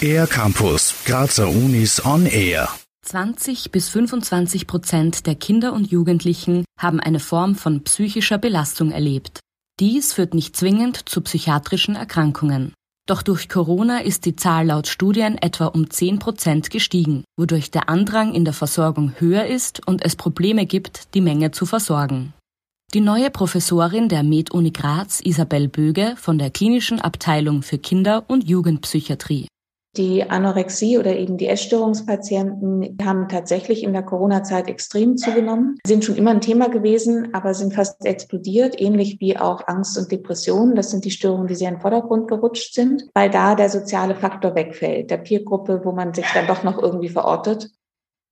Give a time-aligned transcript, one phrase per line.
[0.00, 2.68] Air Campus, Grazer Unis on Air.
[3.02, 9.40] 20 bis 25 Prozent der Kinder und Jugendlichen haben eine Form von psychischer Belastung erlebt.
[9.80, 12.72] Dies führt nicht zwingend zu psychiatrischen Erkrankungen.
[13.06, 17.88] Doch durch Corona ist die Zahl laut Studien etwa um 10 Prozent gestiegen, wodurch der
[17.88, 22.32] Andrang in der Versorgung höher ist und es Probleme gibt, die Menge zu versorgen.
[22.96, 28.48] Die neue Professorin der Med-Uni Graz, Isabel Böge, von der Klinischen Abteilung für Kinder- und
[28.48, 29.48] Jugendpsychiatrie.
[29.98, 36.16] Die Anorexie oder eben die Essstörungspatienten haben tatsächlich in der Corona-Zeit extrem zugenommen, sind schon
[36.16, 40.74] immer ein Thema gewesen, aber sind fast explodiert, ähnlich wie auch Angst und Depression.
[40.74, 44.14] Das sind die Störungen, die sehr in den Vordergrund gerutscht sind, weil da der soziale
[44.14, 47.68] Faktor wegfällt, der Peergruppe, wo man sich dann doch noch irgendwie verortet.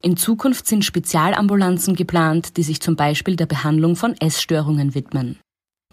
[0.04, 5.40] In Zukunft sind Spezialambulanzen geplant, die sich zum Beispiel der Behandlung von Essstörungen widmen.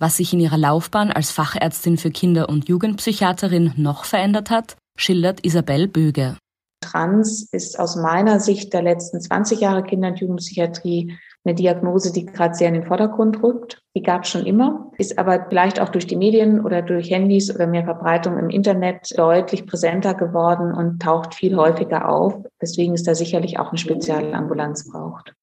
[0.01, 5.45] Was sich in ihrer Laufbahn als Fachärztin für Kinder- und Jugendpsychiaterin noch verändert hat, schildert
[5.45, 6.35] Isabel Böge.
[6.81, 12.25] Trans ist aus meiner Sicht der letzten 20 Jahre Kinder- und Jugendpsychiatrie eine Diagnose, die
[12.25, 13.81] gerade sehr in den Vordergrund rückt.
[13.95, 17.53] Die gab es schon immer, ist aber vielleicht auch durch die Medien oder durch Handys
[17.53, 23.03] oder mehr Verbreitung im Internet deutlich präsenter geworden und taucht viel häufiger auf, weswegen es
[23.03, 25.33] da sicherlich auch eine Spezialambulanz braucht.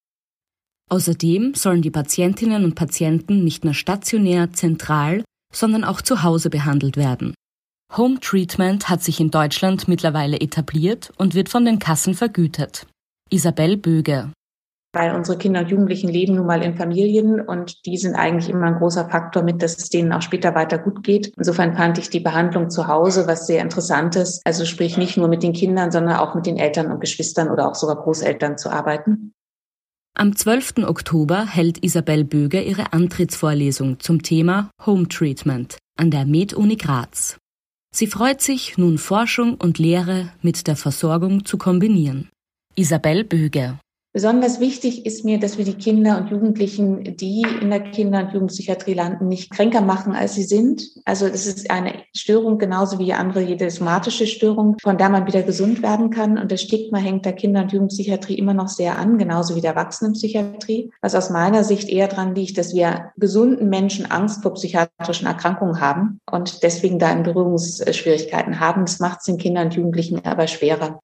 [0.91, 6.97] Außerdem sollen die Patientinnen und Patienten nicht nur stationär, zentral, sondern auch zu Hause behandelt
[6.97, 7.35] werden.
[7.97, 12.87] Home Treatment hat sich in Deutschland mittlerweile etabliert und wird von den Kassen vergütet.
[13.31, 14.31] Isabel Böge.
[14.95, 18.69] Weil unsere Kinder und Jugendlichen leben nun mal in Familien und die sind eigentlich immer
[18.69, 21.33] ein großer Faktor mit, dass es denen auch später weiter gut geht.
[21.37, 24.41] Insofern fand ich die Behandlung zu Hause was sehr Interessantes.
[24.45, 27.69] Also sprich nicht nur mit den Kindern, sondern auch mit den Eltern und Geschwistern oder
[27.69, 29.35] auch sogar Großeltern zu arbeiten.
[30.15, 30.79] Am 12.
[30.85, 37.37] Oktober hält Isabel Böge ihre Antrittsvorlesung zum Thema Home Treatment an der Med-Uni Graz.
[37.95, 42.31] Sie freut sich, nun Forschung und Lehre mit der Versorgung zu kombinieren.
[42.75, 43.79] Isabel Böge
[44.19, 48.33] Besonders wichtig ist mir, dass wir die Kinder und Jugendlichen, die in der Kinder- und
[48.33, 50.83] Jugendpsychiatrie landen, nicht kränker machen, als sie sind.
[51.05, 55.45] Also es ist eine Störung genauso wie andere, jede somatische Störung, von der man wieder
[55.45, 56.37] gesund werden kann.
[56.37, 59.75] Und das Stigma hängt der Kinder- und Jugendpsychiatrie immer noch sehr an, genauso wie der
[59.75, 60.91] Erwachsenenpsychiatrie.
[61.01, 65.81] Was aus meiner Sicht eher daran liegt, dass wir gesunden Menschen Angst vor psychiatrischen Erkrankungen
[65.81, 68.81] haben und deswegen da in Berührungsschwierigkeiten haben.
[68.81, 70.99] Das macht es den Kindern und Jugendlichen aber schwerer.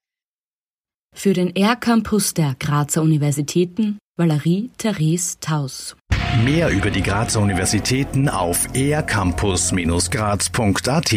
[1.17, 5.95] Für den R-Campus der Grazer Universitäten Valerie Therese Taus.
[6.43, 11.11] Mehr über die Grazer Universitäten auf ercampus-graz.at